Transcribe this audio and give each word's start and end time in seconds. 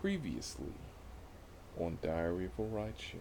Previously 0.00 0.74
on 1.76 1.98
Diary 2.00 2.44
of 2.44 2.52
a 2.56 2.62
Rideshare, 2.62 3.18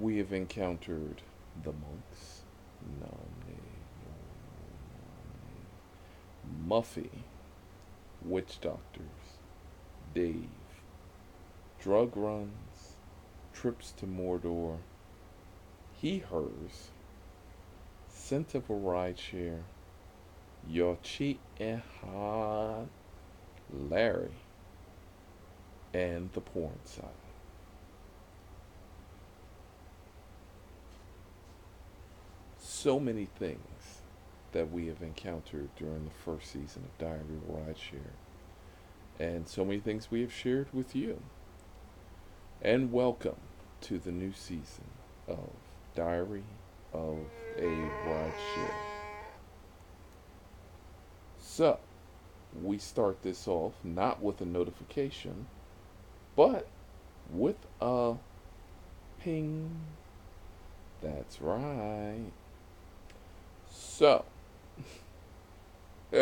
we 0.00 0.16
have 0.16 0.32
encountered 0.32 1.20
the 1.62 1.72
monks, 1.72 2.44
Name, 3.46 3.58
Muffy, 6.66 7.10
witch 8.24 8.58
doctors, 8.62 9.36
Dave, 10.14 10.48
drug 11.78 12.16
runs, 12.16 12.96
trips 13.52 13.92
to 13.98 14.06
Mordor, 14.06 14.78
he, 16.00 16.20
hers, 16.20 16.88
scent 18.08 18.54
of 18.54 18.70
a 18.70 18.72
rideshare, 18.72 19.60
Yochi 20.72 21.36
Ehad, 21.60 22.88
Larry, 23.72 24.30
and 25.92 26.30
the 26.32 26.40
porn 26.40 26.78
side. 26.84 27.04
So 32.58 33.00
many 33.00 33.26
things 33.26 34.02
that 34.52 34.70
we 34.70 34.86
have 34.86 35.02
encountered 35.02 35.68
during 35.76 36.04
the 36.04 36.10
first 36.10 36.52
season 36.52 36.84
of 36.84 36.98
Diary 36.98 37.20
of 37.20 37.48
a 37.48 37.70
Rideshare, 37.70 38.14
and 39.18 39.48
so 39.48 39.64
many 39.64 39.80
things 39.80 40.10
we 40.10 40.20
have 40.20 40.32
shared 40.32 40.68
with 40.72 40.94
you. 40.94 41.20
And 42.62 42.92
welcome 42.92 43.36
to 43.82 43.98
the 43.98 44.12
new 44.12 44.32
season 44.32 44.86
of 45.26 45.50
Diary 45.94 46.44
of 46.92 47.18
a 47.56 47.90
Rideshare. 48.06 48.74
So, 51.38 51.78
we 52.62 52.78
start 52.78 53.22
this 53.22 53.46
off 53.48 53.74
not 53.84 54.22
with 54.22 54.40
a 54.40 54.44
notification, 54.44 55.46
but 56.36 56.66
with 57.30 57.56
a 57.80 58.14
ping. 59.20 59.70
That's 61.02 61.40
right. 61.40 62.32
So, 63.70 64.24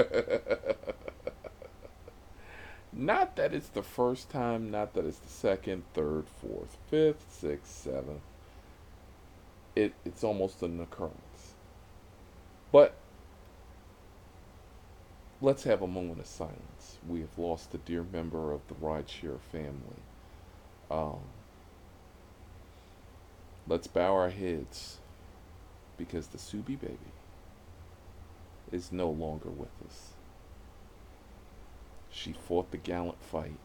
not 2.93 3.37
that 3.37 3.55
it's 3.55 3.69
the 3.69 3.83
first 3.83 4.31
time, 4.31 4.71
not 4.71 4.95
that 4.95 5.05
it's 5.05 5.19
the 5.19 5.29
second, 5.29 5.85
third, 5.95 6.25
fourth, 6.41 6.77
fifth, 6.89 7.25
sixth, 7.31 7.73
seventh. 7.73 8.23
It, 9.75 9.95
it's 10.05 10.25
almost 10.25 10.63
an 10.63 10.81
occurrence. 10.81 11.55
But 12.73 12.95
let's 15.41 15.65
have 15.65 15.83
a 15.83 15.87
moment 15.87 16.21
of 16.21 16.27
silence. 16.27 16.99
We 17.07 17.21
have 17.21 17.39
lost 17.39 17.75
a 17.75 17.79
dear 17.79 18.03
member 18.03 18.53
of 18.53 18.67
the 18.69 18.75
rideshare 18.75 19.41
family. 19.41 20.03
Um, 20.91 21.21
let's 23.67 23.87
bow 23.87 24.15
our 24.15 24.31
heads 24.31 24.99
because 25.99 26.29
the 26.29 26.39
Subi 26.39 26.79
baby 26.79 27.13
is 28.73 28.93
no 28.93 29.11
longer 29.11 29.51
with 29.51 29.69
us. 29.87 30.13
She 32.11 32.33
fought 32.33 32.71
the 32.71 32.79
gallant 32.79 33.23
fight. 33.23 33.59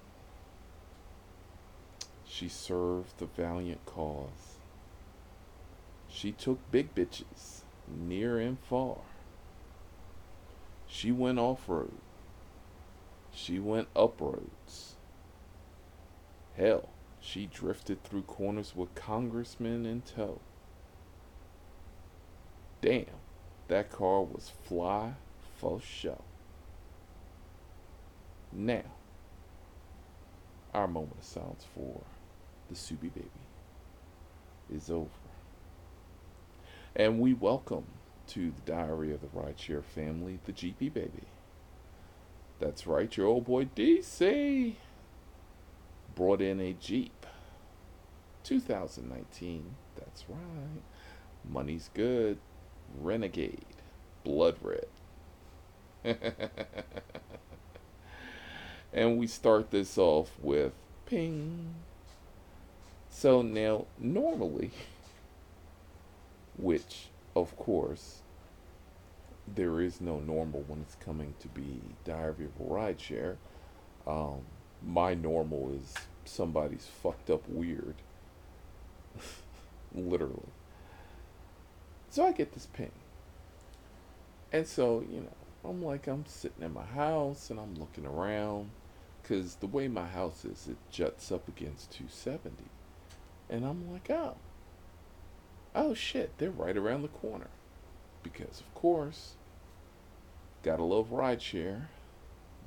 She 2.26 2.50
served 2.50 3.18
the 3.18 3.26
valiant 3.26 3.86
cause. 3.86 4.58
She 6.10 6.32
took 6.32 6.60
big 6.72 6.94
bitches 6.94 7.62
near 7.88 8.40
and 8.40 8.60
far. 8.60 8.98
She 10.94 11.12
went 11.14 11.40
off 11.40 11.70
road. 11.70 11.94
She 13.34 13.60
went 13.60 13.88
up 13.96 14.20
roads. 14.20 14.96
Hell, 16.58 16.90
she 17.22 17.46
drifted 17.46 18.04
through 18.04 18.24
corners 18.24 18.74
with 18.76 18.94
congressmen 18.94 19.86
in 19.86 20.02
tow. 20.02 20.42
Damn, 22.82 23.06
that 23.70 23.90
car 23.90 24.22
was 24.22 24.52
fly 24.64 25.14
for 25.58 25.80
show. 25.80 26.22
Now, 28.52 28.84
our 30.74 30.90
moment 30.90 31.20
of 31.20 31.24
silence 31.24 31.66
for 31.74 32.02
the 32.70 32.76
Subi 32.76 33.14
baby 33.14 33.30
is 34.70 34.90
over. 34.90 35.08
And 36.98 37.22
we 37.22 37.34
welcome 37.34 37.86
to 38.28 38.52
the 38.52 38.72
Diary 38.72 39.14
of 39.14 39.22
the 39.22 39.28
Rideshare 39.28 39.84
Family, 39.84 40.40
the 40.46 40.54
GP 40.54 40.94
baby. 40.94 41.24
That's 42.60 42.86
right, 42.86 43.16
your 43.16 43.28
old 43.28 43.46
boy 43.46 43.66
DC 43.66 44.76
brought 46.16 46.42
in 46.42 46.60
a 46.60 46.74
Jeep. 46.74 47.26
2019, 48.44 49.76
that's 49.96 50.26
right. 50.30 50.82
Money's 51.50 51.90
good. 51.94 52.38
Renegade. 53.00 53.66
Blood 54.24 54.58
red. 54.62 54.88
and 58.94 59.18
we 59.18 59.28
start 59.28 59.72
this 59.72 59.98
off 59.98 60.32
with 60.42 60.74
ping. 61.06 61.76
So 63.10 63.42
now, 63.42 63.86
normally, 64.00 64.72
which 66.58 67.08
of 67.36 67.56
course 67.58 68.22
there 69.56 69.82
is 69.82 70.02
no 70.02 70.20
normal 70.20 70.64
when 70.68 70.82
it's 70.82 70.96
coming 70.96 71.34
to 71.40 71.48
be 71.50 71.82
Diary 72.06 72.46
of 72.46 72.60
a 72.60 72.70
Rideshare. 72.70 73.38
Um, 74.08 74.42
my 74.86 75.14
normal 75.14 75.72
is 75.74 75.94
somebody's 76.26 76.88
fucked 77.02 77.30
up 77.30 77.48
weird. 77.50 77.96
Literally. 79.96 80.50
So 82.10 82.26
I 82.26 82.32
get 82.32 82.54
this 82.54 82.68
ping. 82.68 82.92
And 84.52 84.68
so, 84.68 85.04
you 85.10 85.22
know, 85.22 85.70
I'm 85.70 85.84
like, 85.84 86.08
I'm 86.08 86.26
sitting 86.26 86.64
in 86.64 86.74
my 86.74 86.86
house 86.86 87.50
and 87.50 87.60
I'm 87.60 87.76
looking 87.76 88.06
around. 88.06 88.70
Because 89.22 89.56
the 89.56 89.68
way 89.68 89.88
my 89.88 90.08
house 90.08 90.44
is, 90.46 90.68
it 90.68 90.78
juts 90.90 91.32
up 91.32 91.48
against 91.48 91.92
270. 91.92 92.64
And 93.50 93.66
I'm 93.66 93.92
like, 93.92 94.10
oh. 94.10 94.36
Oh 95.74 95.94
shit, 95.94 96.38
they're 96.38 96.52
right 96.52 96.76
around 96.76 97.02
the 97.02 97.08
corner. 97.08 97.48
Because, 98.24 98.60
of 98.60 98.74
course, 98.76 99.36
gotta 100.64 100.84
love 100.84 101.10
rideshare. 101.10 101.88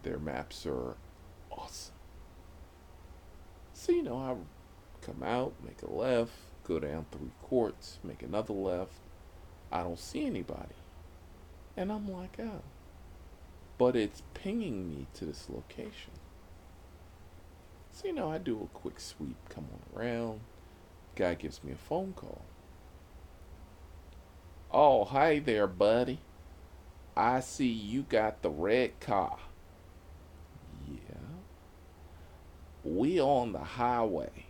Their 0.02 0.18
maps 0.18 0.66
are 0.66 0.96
awesome. 1.50 1.94
So, 3.72 3.92
you 3.92 4.02
know, 4.02 4.16
I 4.16 4.34
come 5.04 5.22
out, 5.22 5.52
make 5.64 5.82
a 5.82 5.90
left, 5.90 6.32
go 6.64 6.78
down 6.78 7.06
three 7.10 7.30
courts, 7.42 7.98
make 8.02 8.22
another 8.22 8.54
left. 8.54 8.92
I 9.70 9.82
don't 9.82 9.98
see 9.98 10.26
anybody. 10.26 10.74
And 11.76 11.92
I'm 11.92 12.10
like, 12.10 12.38
oh. 12.40 12.62
But 13.76 13.96
it's 13.96 14.22
pinging 14.32 14.88
me 14.88 15.06
to 15.14 15.24
this 15.24 15.48
location. 15.50 16.12
So, 17.92 18.06
you 18.06 18.12
know, 18.12 18.30
I 18.30 18.38
do 18.38 18.60
a 18.62 18.78
quick 18.78 18.98
sweep, 18.98 19.36
come 19.48 19.66
on 19.72 20.00
around. 20.00 20.40
Guy 21.16 21.34
gives 21.34 21.62
me 21.62 21.72
a 21.72 21.76
phone 21.76 22.12
call. 22.14 22.42
Oh, 24.76 25.04
hey 25.04 25.38
there, 25.38 25.68
buddy. 25.68 26.18
I 27.16 27.38
see 27.38 27.68
you 27.68 28.02
got 28.02 28.42
the 28.42 28.50
red 28.50 28.98
car. 28.98 29.38
Yeah. 30.90 31.20
We 32.82 33.20
on 33.20 33.52
the 33.52 33.60
highway. 33.60 34.46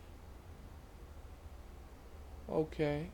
Okay. 2.51 3.11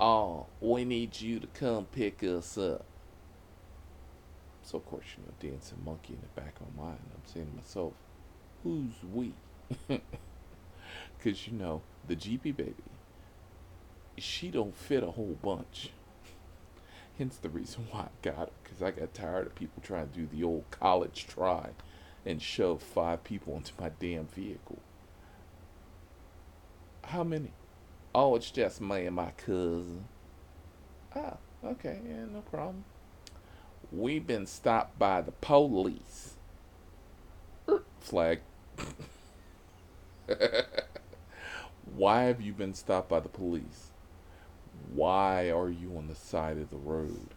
Oh, 0.00 0.46
we 0.62 0.86
need 0.86 1.20
you 1.20 1.38
to 1.38 1.46
come 1.48 1.84
pick 1.84 2.22
us 2.22 2.56
up. 2.56 2.86
So 4.62 4.78
of 4.78 4.86
course, 4.86 5.04
you 5.18 5.24
know, 5.24 5.50
dancing 5.50 5.82
monkey 5.84 6.14
in 6.14 6.20
the 6.22 6.40
back 6.40 6.54
of 6.62 6.74
my 6.78 6.84
mind. 6.84 7.00
I'm 7.14 7.30
saying 7.30 7.46
to 7.46 7.56
myself, 7.56 7.92
who's 8.64 8.94
we? 9.12 9.34
Cause 11.22 11.46
you 11.46 11.52
know, 11.52 11.82
the 12.06 12.16
GP 12.16 12.56
baby, 12.56 12.74
she 14.20 14.50
don't 14.50 14.76
fit 14.76 15.02
a 15.02 15.10
whole 15.12 15.36
bunch. 15.42 15.90
Hence 17.18 17.36
the 17.36 17.48
reason 17.48 17.86
why 17.90 18.00
I 18.00 18.08
got 18.22 18.36
her, 18.36 18.48
because 18.62 18.82
I 18.82 18.90
got 18.92 19.12
tired 19.12 19.46
of 19.46 19.54
people 19.54 19.82
trying 19.82 20.08
to 20.10 20.18
do 20.20 20.28
the 20.32 20.44
old 20.44 20.64
college 20.70 21.26
try 21.26 21.70
and 22.24 22.40
shove 22.40 22.82
five 22.82 23.24
people 23.24 23.56
into 23.56 23.72
my 23.80 23.90
damn 23.98 24.26
vehicle. 24.26 24.78
How 27.04 27.24
many? 27.24 27.52
Oh, 28.14 28.36
it's 28.36 28.50
just 28.50 28.80
me 28.80 29.06
and 29.06 29.16
my 29.16 29.30
cousin. 29.32 30.04
Ah, 31.14 31.38
okay, 31.64 32.00
yeah, 32.06 32.24
no 32.30 32.42
problem. 32.42 32.84
We've 33.90 34.26
been 34.26 34.46
stopped 34.46 34.98
by 34.98 35.22
the 35.22 35.32
police. 35.32 36.34
Flag. 38.00 38.40
Why 41.96 42.22
have 42.24 42.40
you 42.40 42.52
been 42.52 42.74
stopped 42.74 43.08
by 43.08 43.20
the 43.20 43.28
police? 43.28 43.90
Why 44.92 45.50
are 45.50 45.70
you 45.70 45.96
on 45.96 46.08
the 46.08 46.14
side 46.14 46.58
of 46.58 46.70
the 46.70 46.76
road? 46.76 47.34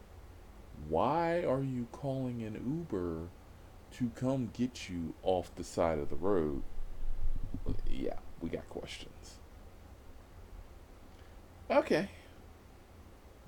Why 0.87 1.43
are 1.43 1.63
you 1.63 1.87
calling 1.91 2.43
an 2.43 2.85
Uber 2.87 3.27
to 3.97 4.09
come 4.15 4.49
get 4.53 4.89
you 4.89 5.13
off 5.23 5.53
the 5.55 5.63
side 5.63 5.99
of 5.99 6.09
the 6.09 6.15
road, 6.15 6.63
yeah, 7.89 8.15
we 8.41 8.49
got 8.49 8.67
questions. 8.69 9.37
Okay. 11.69 12.09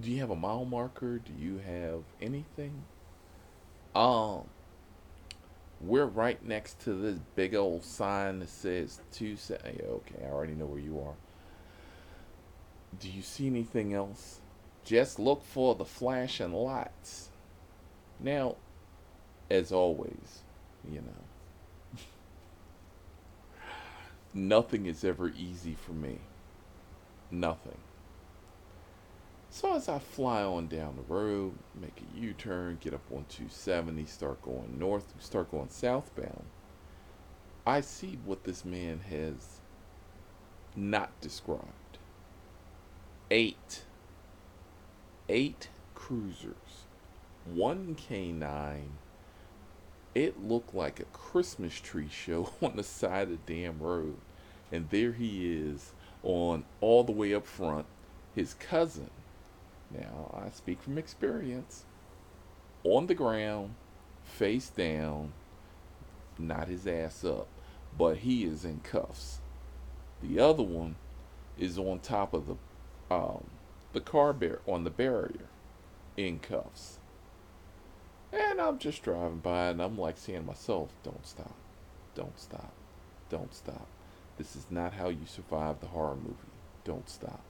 Do 0.02 0.12
you 0.12 0.20
have 0.20 0.30
a 0.30 0.36
mile 0.36 0.66
marker? 0.66 1.20
Do 1.20 1.32
you 1.38 1.60
have 1.60 2.04
anything? 2.22 2.84
Um, 3.96 4.44
we're 5.80 6.06
right 6.06 6.44
next 6.44 6.80
to 6.82 6.94
this 6.94 7.20
big 7.36 7.56
old 7.56 7.84
sign 7.84 8.40
that 8.40 8.50
says 8.50 9.00
two. 9.12 9.38
Se- 9.38 9.60
okay, 9.64 10.26
I 10.26 10.30
already 10.30 10.54
know 10.54 10.66
where 10.66 10.80
you 10.80 11.00
are. 11.00 11.16
Do 13.00 13.10
you 13.10 13.22
see 13.22 13.48
anything 13.48 13.94
else? 13.94 14.40
Just 14.84 15.19
look 15.19 15.44
for 15.44 15.75
the 15.75 15.86
flashing 15.86 16.54
lights. 16.54 17.30
Now, 18.19 18.56
as 19.50 19.72
always, 19.72 20.44
you 20.90 21.01
know, 21.01 22.01
nothing 24.34 24.86
is 24.86 25.04
ever 25.04 25.30
easy 25.30 25.75
for 25.75 25.94
me. 25.94 26.19
Nothing. 27.31 27.78
So 29.50 29.75
as 29.75 29.88
I 29.88 30.00
fly 30.00 30.42
on 30.42 30.68
down 30.68 30.96
the 30.96 31.13
road, 31.13 31.54
make 31.80 32.01
a 32.01 32.19
U-turn, 32.19 32.80
get 32.81 32.94
up 32.94 33.06
on 33.12 33.25
270, 33.30 34.06
start 34.06 34.42
going 34.42 34.78
north, 34.80 35.13
start 35.19 35.51
going 35.51 35.69
southbound, 35.69 36.46
I 37.66 37.81
see 37.81 38.18
what 38.25 38.44
this 38.44 38.66
man 38.66 39.01
has 39.10 39.62
not 40.75 41.12
described. 41.22 41.83
Eight. 43.36 43.82
Eight 45.28 45.70
cruisers. 45.96 46.86
One 47.52 47.96
K9. 47.96 48.82
It 50.14 50.44
looked 50.44 50.76
like 50.76 51.00
a 51.00 51.06
Christmas 51.06 51.80
tree 51.80 52.10
show 52.12 52.52
on 52.62 52.76
the 52.76 52.84
side 52.84 53.32
of 53.32 53.44
the 53.44 53.56
damn 53.56 53.80
road. 53.80 54.18
And 54.72 54.88
there 54.92 55.14
he 55.14 55.52
is 55.52 55.94
on 56.22 56.64
all 56.80 57.04
the 57.04 57.12
way 57.12 57.34
up 57.34 57.48
front. 57.48 57.88
His 58.36 58.54
cousin 58.54 59.10
now, 59.90 60.40
I 60.46 60.52
speak 60.52 60.84
from 60.84 61.00
experience. 61.00 61.86
On 62.84 63.08
the 63.08 63.16
ground, 63.16 63.74
face 64.24 64.70
down, 64.70 65.34
not 66.38 66.68
his 66.68 66.86
ass 66.86 67.26
up, 67.26 67.48
but 67.98 68.18
he 68.18 68.44
is 68.44 68.64
in 68.64 68.82
cuffs. 68.82 69.40
The 70.22 70.40
other 70.40 70.62
one 70.62 70.98
is 71.58 71.80
on 71.80 71.98
top 72.00 72.36
of 72.36 72.46
the 72.46 72.58
um, 73.13 73.44
the 73.94 74.01
car 74.01 74.33
bar 74.33 74.60
on 74.68 74.83
the 74.83 74.89
barrier 74.89 75.48
in 76.18 76.39
cuffs. 76.39 77.00
And 78.31 78.60
I'm 78.60 78.80
just 78.80 79.04
driving 79.04 79.39
by 79.39 79.68
and 79.68 79.81
I'm 79.81 79.98
like 79.98 80.18
saying 80.18 80.42
to 80.42 80.45
myself, 80.48 80.89
don't 81.04 81.25
stop. 81.25 81.56
Don't 82.15 82.39
stop. 82.39 82.74
Don't 83.30 83.54
stop. 83.54 83.88
This 84.38 84.56
is 84.56 84.65
not 84.69 84.94
how 84.94 85.10
you 85.10 85.25
survive 85.27 85.80
the 85.80 85.88
horror 85.88 86.15
movie. 86.15 86.36
Don't 86.83 87.07
stop. 87.07 87.44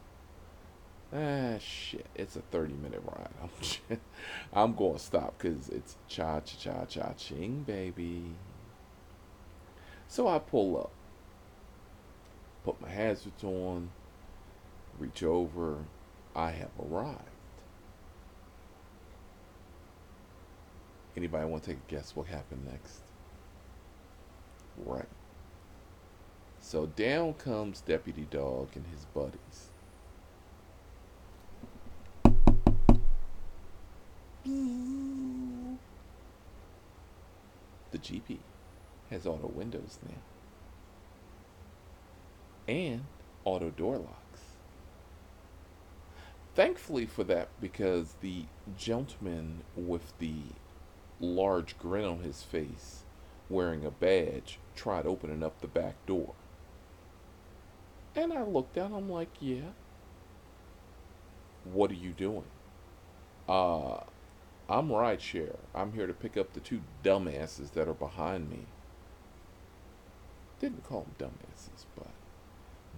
Ah, 1.16 1.58
shit. 1.60 2.06
It's 2.16 2.36
a 2.36 2.42
30 2.42 2.74
minute 2.74 3.02
ride. 3.06 3.30
I'm, 3.90 4.00
I'm 4.54 4.76
going 4.76 4.96
to 4.96 5.00
stop 5.00 5.36
because 5.38 5.70
it's 5.70 5.96
cha 6.08 6.42
cha 6.42 6.58
cha 6.58 6.86
cha 6.86 7.14
ching, 7.14 7.64
baby. 7.66 8.24
So 10.08 10.28
I 10.28 10.40
pull 10.40 10.78
up, 10.78 10.92
put 12.64 12.82
my 12.82 12.90
hazards 12.90 13.44
on, 13.44 13.90
reach 15.00 15.24
over. 15.24 15.78
I 16.36 16.52
have 16.52 16.72
arrived. 16.80 17.20
Anybody 21.16 21.46
want 21.46 21.64
to 21.64 21.70
take 21.70 21.80
a 21.88 21.92
guess 21.92 22.16
what 22.16 22.28
happened 22.28 22.66
next? 22.66 23.02
Right. 24.78 25.06
So 26.60 26.88
down 26.88 27.34
comes 27.36 27.82
Deputy 27.82 28.26
Dog 28.32 28.70
and 28.76 28.86
his 28.88 29.06
buddies. 29.14 29.70
The 37.92 38.00
GP 38.00 38.40
has 39.12 39.28
auto 39.28 39.48
windows 39.48 40.00
now. 40.08 40.16
And 42.68 43.04
auto 43.46 43.70
door 43.70 43.98
locks. 43.98 44.23
Thankfully 46.56 47.06
for 47.06 47.24
that, 47.24 47.50
because 47.60 48.16
the 48.22 48.46
gentleman 48.78 49.62
with 49.76 50.14
the 50.20 50.36
large 51.20 51.78
grin 51.80 52.06
on 52.06 52.20
his 52.20 52.44
face, 52.44 53.04
wearing 53.50 53.86
a 53.86 53.92
badge, 53.92 54.60
tried 54.76 55.08
opening 55.08 55.44
up 55.44 55.62
the 55.62 55.68
back 55.68 55.96
door. 56.06 56.34
And 58.16 58.32
I 58.32 58.44
looked 58.44 58.76
down, 58.76 58.94
I'm 58.94 59.10
like, 59.10 59.30
yeah. 59.40 59.72
What 61.64 61.90
are 61.90 61.96
you 61.96 62.12
doing? 62.12 62.46
Uh, 63.50 64.02
I'm 64.70 64.90
rideshare. 64.90 65.58
I'm 65.74 65.94
here 65.94 66.08
to 66.08 66.14
pick 66.14 66.38
up 66.38 66.54
the 66.54 66.60
two 66.60 66.82
dumbasses 67.04 67.72
that 67.72 67.88
are 67.88 67.94
behind 67.94 68.50
me. 68.50 68.68
Didn't 70.60 70.84
call 70.84 71.08
them 71.18 71.30
dumbasses, 71.30 71.86
but 71.96 72.12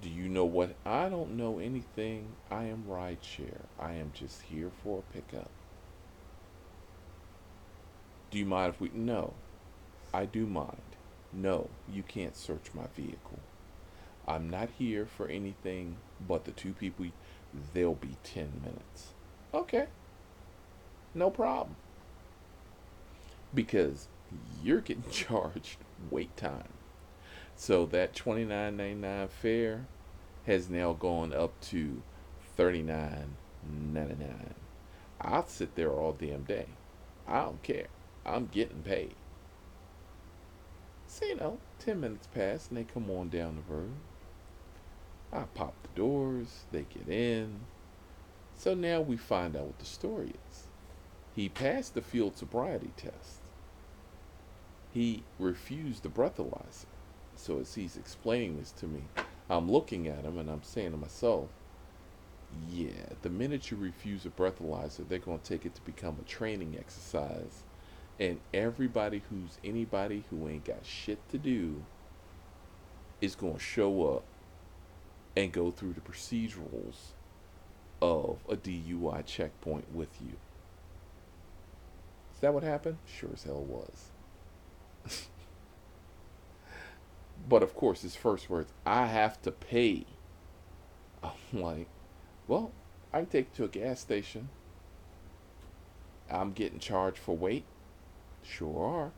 do 0.01 0.09
you 0.09 0.27
know 0.27 0.45
what? 0.45 0.75
I 0.86 1.09
don't 1.09 1.38
know 1.38 1.59
anything. 1.59 2.27
I 2.51 2.65
am 2.65 2.86
rideshare. 2.88 3.62
I 3.80 3.94
am 3.94 4.12
just 4.13 4.44
here 4.44 4.71
for 4.83 5.00
a 5.00 5.13
pickup. 5.13 5.50
Do 8.31 8.38
you 8.38 8.45
mind 8.45 8.74
if 8.74 8.81
we? 8.81 8.92
No, 8.94 9.33
I 10.13 10.25
do 10.25 10.45
mind. 10.45 10.81
No, 11.31 11.69
you 11.92 12.03
can't 12.03 12.36
search 12.36 12.71
my 12.74 12.88
vehicle. 12.95 13.39
I'm 14.27 14.50
not 14.50 14.69
here 14.77 15.06
for 15.06 15.27
anything 15.27 15.98
but 16.27 16.45
the 16.45 16.51
two 16.51 16.74
people. 16.74 17.07
They'll 17.74 17.95
be 17.95 18.18
10 18.24 18.62
minutes. 18.63 19.13
Okay. 19.53 19.88
No 21.13 21.30
problem. 21.30 21.75
Because 23.53 24.07
you're 24.62 24.81
getting 24.81 25.03
charged 25.12 25.77
wait 26.09 26.36
time. 26.36 26.75
So 27.56 27.86
that 27.88 28.13
twenty 28.13 28.46
nine 28.46 28.78
ninety 28.78 28.96
nine 28.96 29.28
fare 29.28 29.88
has 30.46 30.69
now 30.69 30.94
gone 30.94 31.34
up 31.34 31.60
to 31.62 32.02
thirty 32.56 32.81
nine 32.81 33.36
ninety 33.63 34.16
nine. 34.16 34.54
I'll 35.22 35.48
sit 35.48 35.75
there 35.75 35.92
all 35.92 36.12
damn 36.12 36.44
day. 36.44 36.68
I 37.28 37.42
don't 37.42 37.63
care. 37.63 37.88
I'm 38.25 38.48
getting 38.48 38.84
paid. 38.84 39.16
So 41.07 41.25
you 41.25 41.36
know, 41.36 41.60
ten 41.80 42.02
minutes 42.02 42.28
pass 42.28 42.68
and 42.68 42.77
they 42.77 42.84
come 42.84 43.10
on 43.10 43.29
down 43.29 43.56
the 43.56 43.74
road. 43.74 43.94
I 45.32 45.44
pop 45.53 45.74
the 45.84 46.00
doors, 46.00 46.65
they 46.72 46.86
get 46.94 47.08
in. 47.08 47.62
So 48.58 48.74
now 48.74 49.01
we 49.01 49.18
find 49.18 49.56
out 49.56 49.65
what 49.65 49.79
the 49.79 49.86
story 49.86 50.34
is. 50.50 50.68
He 51.36 51.50
passed 51.50 51.94
the 51.94 52.01
field 52.01 52.38
sobriety 52.38 52.91
test. 52.96 53.41
He 54.94 55.24
refused 55.39 56.03
the 56.03 56.10
breathalyzer. 56.10 56.86
So 57.36 57.60
as 57.60 57.75
he's 57.75 57.98
explaining 57.98 58.58
this 58.58 58.72
to 58.74 58.86
me, 58.86 59.04
I'm 59.50 59.72
looking 59.72 60.08
at 60.08 60.24
him 60.24 60.38
and 60.38 60.50
I'm 60.50 60.63
saying 60.63 60.92
to 60.92 60.98
myself, 60.98 61.50
yeah, 62.70 63.13
the 63.22 63.30
minute 63.30 63.70
you 63.70 63.77
refuse 63.77 64.25
a 64.25 64.30
breathalyzer, 64.30 65.08
they're 65.08 65.20
going 65.20 65.39
to 65.39 65.44
take 65.44 65.65
it 65.65 65.75
to 65.75 65.82
become 65.82 66.18
a 66.22 66.27
training 66.27 66.75
exercise. 66.80 67.63
And 68.20 68.39
everybody 68.54 69.22
who's 69.30 69.60
anybody 69.63 70.24
who 70.30 70.48
ain't 70.48 70.65
got 70.65 70.86
shit 70.86 71.20
to 71.30 71.38
do 71.38 71.84
is 73.22 73.36
going 73.36 73.56
to 73.56 73.60
show 73.60 74.15
up 74.15 74.24
and 75.36 75.51
go 75.51 75.70
through 75.70 75.94
the 75.94 76.01
procedurals 76.01 77.12
of 78.01 78.38
a 78.48 78.56
DUI 78.56 79.25
checkpoint 79.25 79.94
with 79.94 80.22
you. 80.22 80.34
Is 82.34 82.39
that 82.42 82.54
what 82.54 82.63
happened? 82.63 82.98
Sure 83.06 83.30
as 83.34 83.44
hell 83.44 83.63
was. 83.63 84.12
but 87.48 87.64
of 87.64 87.75
course, 87.75 88.02
his 88.02 88.16
first 88.16 88.50
words, 88.50 88.72
I 88.86 89.08
have 89.08 89.42
to 89.44 89.52
pay. 89.52 90.06
I'm 91.24 91.62
like, 91.62 91.88
well, 92.48 92.72
I 93.14 93.20
can 93.20 93.28
take 93.28 93.50
you 93.52 93.56
to 93.58 93.64
a 93.66 93.84
gas 93.84 94.00
station. 94.00 94.50
I'm 96.30 96.52
getting 96.54 96.80
charged 96.80 97.18
for 97.18 97.36
wait. 97.36 97.66
Sure 98.44 98.86
are. 98.86 99.12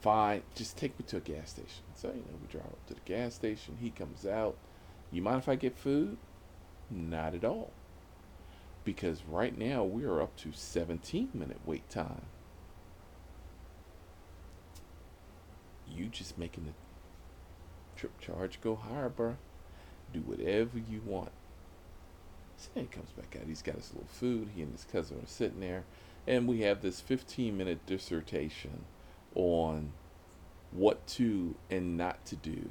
Fine, 0.00 0.42
just 0.54 0.76
take 0.76 0.98
me 0.98 1.04
to 1.08 1.16
a 1.16 1.20
gas 1.20 1.50
station. 1.50 1.82
So, 1.96 2.08
you 2.08 2.14
know, 2.14 2.38
we 2.40 2.46
drive 2.46 2.66
up 2.66 2.86
to 2.86 2.94
the 2.94 3.00
gas 3.04 3.34
station. 3.34 3.78
He 3.80 3.90
comes 3.90 4.24
out. 4.24 4.56
You 5.10 5.22
mind 5.22 5.38
if 5.38 5.48
I 5.48 5.56
get 5.56 5.76
food? 5.76 6.18
Not 6.90 7.34
at 7.34 7.44
all 7.44 7.72
because 8.88 9.22
right 9.28 9.58
now 9.58 9.84
we 9.84 10.04
are 10.04 10.22
up 10.22 10.34
to 10.34 10.50
17 10.50 11.28
minute 11.34 11.60
wait 11.66 11.90
time. 11.90 12.22
You 15.98 16.06
just 16.06 16.38
making 16.38 16.64
the 16.64 16.72
trip 17.98 18.20
charge 18.20 18.60
go 18.60 18.76
higher, 18.76 19.08
bro. 19.08 19.36
Do 20.12 20.20
whatever 20.20 20.78
you 20.78 21.02
want. 21.04 21.32
Then 22.74 22.84
he 22.84 22.88
comes 22.88 23.10
back 23.10 23.36
out. 23.38 23.48
He's 23.48 23.62
got 23.62 23.76
his 23.76 23.92
little 23.92 24.08
food. 24.08 24.50
He 24.54 24.62
and 24.62 24.72
his 24.72 24.84
cousin 24.90 25.18
are 25.18 25.26
sitting 25.26 25.60
there. 25.60 25.84
and 26.26 26.46
we 26.46 26.60
have 26.60 26.82
this 26.82 27.00
15 27.00 27.56
minute 27.56 27.84
dissertation 27.86 28.84
on 29.34 29.92
what 30.70 31.06
to 31.06 31.54
and 31.70 31.96
not 31.96 32.24
to 32.26 32.36
do 32.36 32.68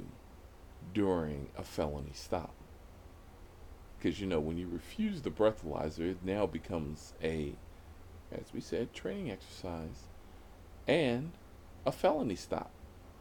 during 0.94 1.48
a 1.56 1.64
felony 1.64 2.12
stop. 2.14 2.54
Because 3.98 4.20
you 4.20 4.26
know, 4.26 4.40
when 4.40 4.58
you 4.58 4.68
refuse 4.68 5.22
the 5.22 5.30
breathalyzer, 5.30 6.10
it 6.10 6.18
now 6.24 6.46
becomes 6.46 7.14
a, 7.22 7.54
as 8.32 8.52
we 8.54 8.60
said, 8.60 8.92
training 8.94 9.30
exercise 9.30 10.06
and 10.86 11.32
a 11.84 11.90
felony 11.90 12.36
stop. 12.36 12.70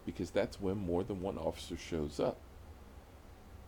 Because 0.08 0.32
that's 0.32 0.60
when 0.60 0.78
more 0.78 1.04
than 1.04 1.22
one 1.22 1.38
officer 1.38 1.78
shows 1.78 2.20
up. 2.20 2.38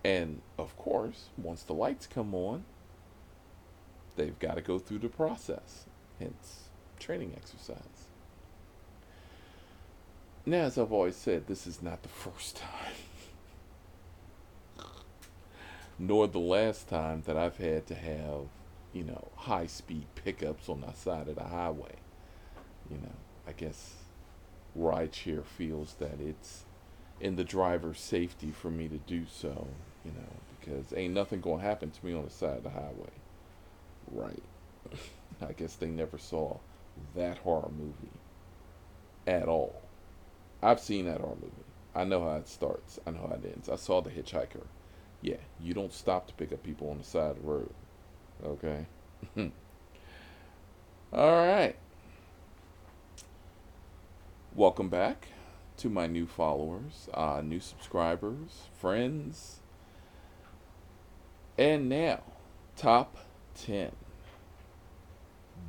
And 0.03 0.41
of 0.57 0.75
course, 0.77 1.25
once 1.37 1.61
the 1.63 1.73
lights 1.73 2.07
come 2.07 2.33
on, 2.33 2.63
they've 4.15 4.39
got 4.39 4.55
to 4.55 4.61
go 4.61 4.79
through 4.79 4.99
the 4.99 5.09
process, 5.09 5.85
hence 6.19 6.69
training 6.99 7.33
exercise. 7.35 8.07
Now, 10.45 10.63
as 10.63 10.77
I've 10.77 10.91
always 10.91 11.15
said, 11.15 11.47
this 11.47 11.67
is 11.67 11.81
not 11.81 12.01
the 12.01 12.09
first 12.09 12.57
time, 12.57 12.93
nor 15.97 16.27
the 16.27 16.39
last 16.39 16.87
time 16.87 17.23
that 17.25 17.37
I've 17.37 17.57
had 17.57 17.85
to 17.87 17.95
have, 17.95 18.47
you 18.93 19.03
know, 19.03 19.27
high 19.35 19.67
speed 19.67 20.05
pickups 20.15 20.69
on 20.69 20.81
the 20.81 20.93
side 20.93 21.27
of 21.27 21.35
the 21.35 21.43
highway. 21.43 21.95
You 22.89 22.97
know, 22.97 23.15
I 23.47 23.51
guess 23.51 23.93
rideshare 24.77 25.45
feels 25.45 25.95
that 25.99 26.19
it's 26.19 26.65
in 27.19 27.35
the 27.35 27.43
driver's 27.43 27.99
safety 27.99 28.51
for 28.51 28.69
me 28.69 28.87
to 28.87 28.97
do 28.97 29.25
so, 29.29 29.67
you 30.05 30.11
know, 30.11 30.29
because 30.59 30.93
ain't 30.95 31.13
nothing 31.13 31.41
gonna 31.41 31.61
happen 31.61 31.91
to 31.91 32.05
me 32.05 32.13
on 32.13 32.23
the 32.23 32.29
side 32.29 32.57
of 32.57 32.63
the 32.63 32.69
highway. 32.69 33.11
Right. 34.11 34.43
I 35.41 35.53
guess 35.53 35.75
they 35.75 35.87
never 35.87 36.17
saw 36.17 36.57
that 37.15 37.39
horror 37.39 37.71
movie 37.77 38.11
at 39.27 39.47
all. 39.47 39.81
I've 40.61 40.79
seen 40.79 41.05
that 41.05 41.21
horror 41.21 41.35
movie. 41.35 41.53
I 41.95 42.03
know 42.03 42.23
how 42.23 42.35
it 42.35 42.47
starts. 42.47 42.99
I 43.05 43.11
know 43.11 43.27
how 43.27 43.35
it 43.35 43.45
ends. 43.45 43.69
I 43.69 43.75
saw 43.75 44.01
The 44.01 44.09
Hitchhiker. 44.09 44.65
Yeah, 45.21 45.37
you 45.59 45.73
don't 45.73 45.93
stop 45.93 46.27
to 46.27 46.33
pick 46.33 46.53
up 46.53 46.63
people 46.63 46.89
on 46.89 46.97
the 46.97 47.03
side 47.03 47.31
of 47.31 47.35
the 47.37 47.47
road. 47.47 47.73
Okay? 48.45 48.85
all 51.13 51.31
right. 51.31 51.75
Welcome 54.59 54.89
back 54.89 55.29
to 55.77 55.87
my 55.87 56.05
new 56.05 56.27
followers, 56.27 57.07
uh, 57.13 57.39
new 57.41 57.61
subscribers, 57.61 58.63
friends. 58.77 59.61
And 61.57 61.87
now, 61.87 62.23
top 62.75 63.15
10. 63.55 63.93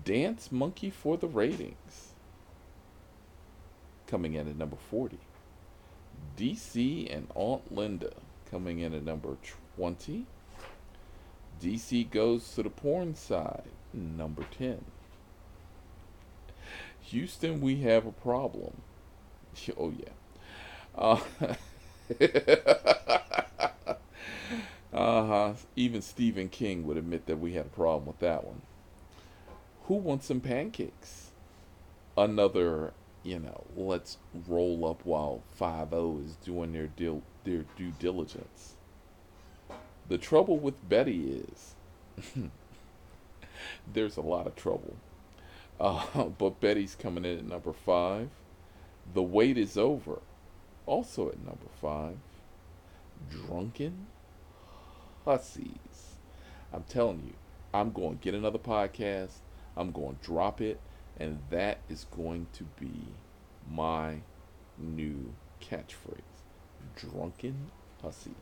Dance 0.05 0.51
Monkey 0.51 0.91
for 0.91 1.17
the 1.17 1.29
ratings. 1.29 2.15
Coming 4.09 4.35
in 4.35 4.49
at 4.49 4.57
number 4.57 4.77
40. 4.91 5.21
DC 6.37 7.15
and 7.15 7.29
Aunt 7.37 7.73
Linda 7.73 8.11
coming 8.51 8.81
in 8.81 8.93
at 8.93 9.05
number 9.05 9.37
20. 9.77 10.27
DC 11.63 12.11
goes 12.11 12.57
to 12.57 12.65
the 12.65 12.71
porn 12.71 13.15
side, 13.15 13.71
number 13.95 14.43
10. 14.59 14.85
Houston, 17.11 17.61
we 17.61 17.77
have 17.83 18.07
a 18.07 18.13
problem. 18.13 18.83
Oh, 19.77 19.93
yeah. 19.99 20.15
Uh, 20.95 21.19
uh-huh. 24.93 25.55
Even 25.75 26.03
Stephen 26.03 26.49
King 26.49 26.87
would 26.87 26.97
admit 26.97 27.27
that 27.27 27.39
we 27.41 27.55
had 27.55 27.67
a 27.67 27.71
problem 27.71 28.07
with 28.07 28.21
that 28.21 28.45
one. 28.45 28.63
Who 29.87 29.95
wants 29.95 30.27
some 30.27 30.41
pancakes? 30.41 31.33
Another, 32.17 32.93
you 33.25 33.41
know, 33.41 33.65
let's 33.77 34.19
roll 34.49 34.87
up 34.87 35.05
while 35.05 35.43
5 35.57 35.93
is 36.25 36.37
doing 36.45 36.73
their, 36.73 36.87
dil- 36.87 37.23
their 37.45 37.65
due 37.77 37.93
diligence. 37.99 38.77
The 40.09 40.17
trouble 40.19 40.59
with 40.59 40.89
Betty 40.89 41.43
is 41.49 41.75
there's 43.93 44.17
a 44.17 44.23
lot 44.23 44.47
of 44.47 44.55
trouble. 44.57 44.97
Uh, 45.81 46.25
but 46.39 46.61
Betty's 46.61 46.95
coming 46.95 47.25
in 47.25 47.39
at 47.39 47.45
number 47.45 47.73
five. 47.73 48.29
The 49.15 49.23
wait 49.23 49.59
is 49.59 49.77
over, 49.77 50.21
also 50.87 51.29
at 51.31 51.39
number 51.39 51.67
five. 51.81 52.19
Drunken 53.29 54.07
Hussies. 55.25 56.17
I'm 56.73 56.85
telling 56.85 57.23
you, 57.27 57.35
I'm 57.75 57.91
going 57.93 58.19
to 58.19 58.23
get 58.23 58.35
another 58.35 58.59
podcast. 58.59 59.39
I'm 59.77 59.91
going 59.91 60.17
to 60.17 60.25
drop 60.25 60.61
it, 60.61 60.81
and 61.19 61.41
that 61.51 61.79
is 61.89 62.07
going 62.15 62.47
to 62.55 62.65
be 62.79 62.93
my 63.69 64.19
new 64.79 65.33
catchphrase. 65.61 66.21
Drunken 66.97 67.71
Hussies. 68.03 68.35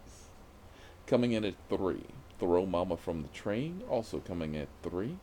Coming 1.07 1.33
in 1.33 1.45
at 1.45 1.54
three. 1.68 2.04
Throw 2.38 2.66
Mama 2.66 2.97
from 2.97 3.23
the 3.23 3.28
Train, 3.28 3.83
also 3.88 4.21
coming 4.21 4.57
at 4.57 4.68
three. 4.83 5.16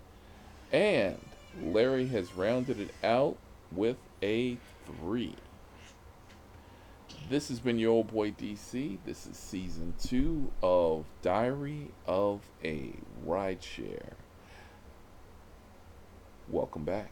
And 0.71 1.19
Larry 1.61 2.07
has 2.07 2.33
rounded 2.33 2.79
it 2.79 2.93
out 3.03 3.37
with 3.71 3.97
a 4.21 4.57
three. 4.85 5.35
This 7.29 7.49
has 7.49 7.59
been 7.59 7.79
your 7.79 7.91
old 7.91 8.11
boy 8.11 8.31
DC. 8.31 8.97
This 9.05 9.25
is 9.25 9.37
season 9.37 9.93
two 10.01 10.51
of 10.61 11.05
Diary 11.21 11.91
of 12.05 12.41
a 12.63 12.93
Rideshare. 13.25 14.13
Welcome 16.47 16.83
back. 16.83 17.11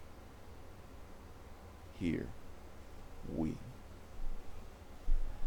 Here 2.00 2.28
we. 3.36 3.56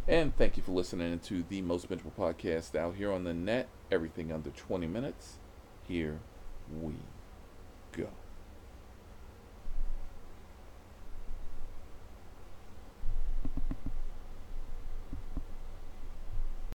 And 0.08 0.36
thank 0.36 0.56
you 0.56 0.62
for 0.62 0.72
listening 0.72 1.18
to 1.18 1.44
the 1.48 1.60
most 1.62 1.88
bingeable 1.90 2.12
podcast 2.18 2.76
out 2.76 2.94
here 2.96 3.12
on 3.12 3.24
the 3.24 3.34
net. 3.34 3.68
Everything 3.90 4.32
under 4.32 4.50
20 4.50 4.86
minutes. 4.86 5.38
Here 5.86 6.18
we. 6.80 6.94